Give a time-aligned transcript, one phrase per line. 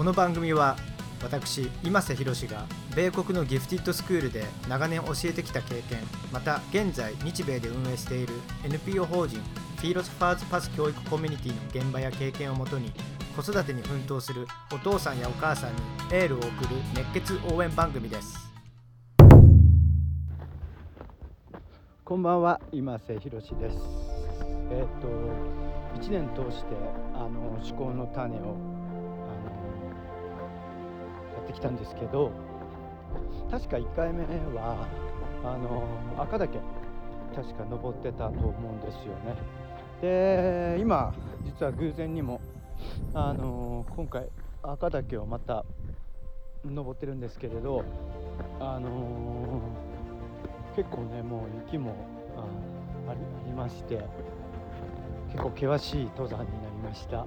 [0.00, 0.78] この番組は
[1.22, 2.64] 私今瀬宏が
[2.96, 5.98] 米国のギフティッドスクールで長年教えてきた経験
[6.32, 8.32] また現在日米で運営している
[8.64, 9.38] NPO 法人
[9.76, 12.90] フィーロスファーズパス教育コミュニティの現場や経験をもとに
[13.36, 16.50] 子育てに奮闘するお父さんやお母さんにエールを送る
[16.94, 18.50] 熱血応援番組です。
[22.06, 23.76] こんばんは今瀬宏です。
[24.70, 25.08] えっ、と
[26.00, 26.74] 1年通して
[27.14, 28.69] あの思考の種を
[31.50, 32.30] ってきたんですけど
[33.50, 34.22] 確か1回目
[34.54, 34.86] は
[35.44, 35.82] あの
[36.22, 36.58] 赤岳
[37.34, 39.36] 確か登ってたと思うんですよね。
[40.00, 41.12] で今
[41.44, 42.40] 実は偶然にも
[43.14, 44.28] あの今回
[44.62, 45.64] 赤岳をまた
[46.64, 47.84] 登ってるんですけれど
[48.58, 49.60] あの
[50.76, 51.94] 結構ねもう雪も
[52.36, 52.44] あ
[53.10, 53.14] あ
[53.46, 54.00] りまして
[55.30, 57.26] 結構険しい登山になりました。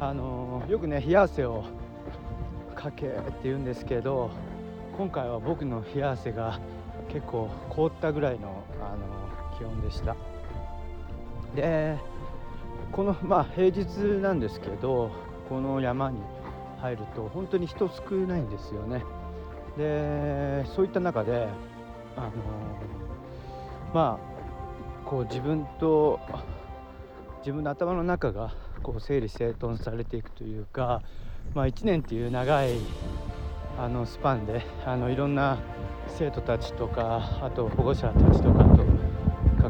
[0.00, 1.62] あのよくね冷や汗を
[2.80, 4.30] かけって言うんですけど
[4.96, 6.58] 今回は僕の冷や汗が
[7.12, 10.16] 結構凍ったぐらいのあの気温でした。
[11.54, 11.98] で
[12.92, 13.84] このまあ平日
[14.22, 15.10] なんですけど
[15.48, 16.18] この山に
[16.80, 19.04] 入ると本当に人少ないんですよね。
[19.76, 21.48] でそういった中で
[22.16, 22.30] あの
[23.92, 26.18] まあこう自分と
[27.40, 28.52] 自分の頭の中が
[28.82, 31.02] こう整理整頓されていくというか、
[31.54, 32.74] まあ、1年っていう長い
[33.78, 35.58] あのスパンであのいろんな
[36.06, 38.84] 生徒たちとかあと保護者たちとかと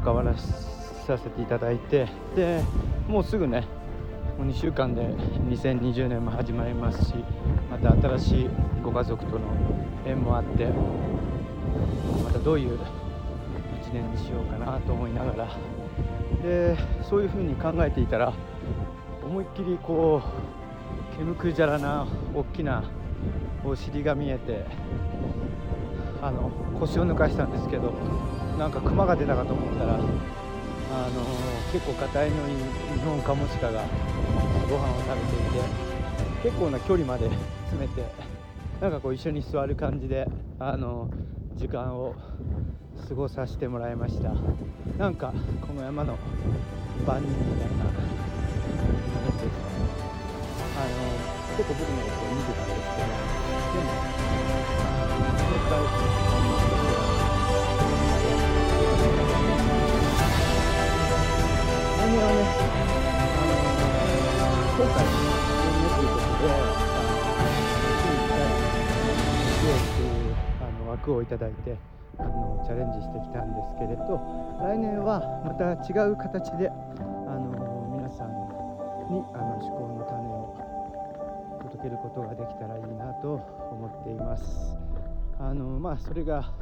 [0.01, 2.61] 関わらさせていただいてで
[3.07, 3.65] もうすぐね
[4.37, 7.15] もう2週間で2020年も始まりますし
[7.71, 8.51] また新しい
[8.83, 9.41] ご家族との
[10.05, 10.67] 縁もあって
[12.25, 12.79] またどういう
[13.91, 15.49] 1年にしようかなと思いながら。
[16.43, 18.33] でそういうふうに考えていたら
[19.23, 22.83] 思いっきりこう煙くじゃらな大きな
[23.65, 24.65] お尻が見えて
[26.23, 27.93] あの腰を抜かしたんですけど
[28.59, 30.03] なんかクマが出たかと思ったらあの
[31.73, 32.56] 結構硬いのに
[32.95, 33.84] 日本カモシカが
[34.69, 37.29] ご飯を食べていて結構な距離まで
[37.67, 38.03] 詰めて
[38.81, 40.27] なんかこう一緒に座る感じで
[40.59, 41.11] あの
[41.55, 42.15] 時間を
[43.09, 44.33] 過ごさせてもらいました。
[44.99, 45.33] なんか
[45.66, 46.19] この山の
[47.06, 48.09] 番人みたいな感じ
[49.33, 49.50] ですね
[50.77, 50.88] あの
[51.56, 53.09] 結構僕のこと見てたんですけど
[53.72, 53.88] でも
[55.41, 55.81] もう一回
[61.97, 62.43] 来年はね
[64.77, 65.30] 今回
[71.00, 71.77] 枠をいただいて
[72.19, 74.21] あのチャレンジしてきたんですけれど
[74.61, 76.72] 来年はまた違う形であ
[77.41, 78.28] の皆さん
[79.09, 83.34] にあの思考の種を届けることができたらいいなと
[83.72, 84.77] 思っています。
[85.38, 86.53] あのまあそれが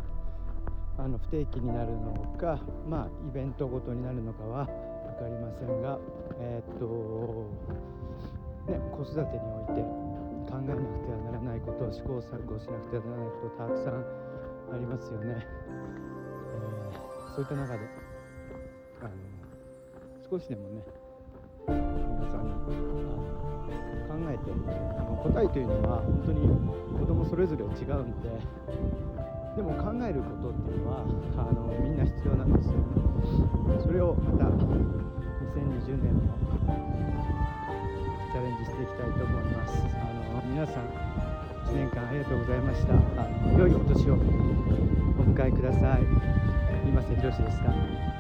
[0.97, 4.67] あの不定期になるのかまあイベントごとになるのかは
[5.19, 5.99] 分かりませんが
[6.39, 6.87] えー、っと
[8.71, 14.01] ね子育てにおいて考えなくてはならないことを試行錯誤しなくてはならないことたくさん
[14.73, 17.81] ありますよね、えー、そういった中で
[19.01, 19.11] あの
[20.31, 20.83] 少しでもね
[21.69, 21.77] 皆
[22.33, 23.21] さんにあの
[24.09, 24.51] 考えて
[24.97, 26.49] あの答えというのは本当に
[26.99, 28.31] 子供それぞれ違うんで
[29.57, 31.05] でも考えることっていうのは
[31.37, 32.79] あのみんな必要なんですよね。
[33.83, 36.39] それをまた2020年も
[38.31, 39.85] チャレンジしていきたいと思います。
[39.97, 40.05] あ
[40.37, 40.85] の皆さん
[41.69, 42.95] 1年間ありがとうございました。
[42.95, 44.19] あの良いお年をお
[45.23, 46.03] 迎えください。
[46.87, 48.18] 今瀬宏でした